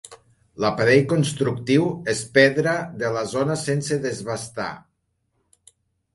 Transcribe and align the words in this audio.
L'aparell 0.63 1.03
constructiu 1.11 1.85
és 2.13 2.21
pedra 2.39 2.73
de 3.03 3.13
la 3.19 3.23
zona 3.35 3.59
sense 3.67 4.01
desbastar. 4.09 4.69